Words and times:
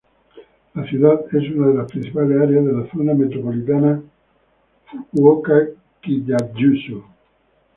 La 0.73 0.83
ciudad 0.89 1.25
es 1.31 1.47
una 1.55 1.67
de 1.67 1.75
las 1.75 1.85
principales 1.87 2.41
áreas 2.41 2.65
de 2.65 2.71
la 2.73 2.89
zona 2.89 3.13
metropolitana 3.13 4.01
Fukuoka-Kitakyushu. 5.13 7.03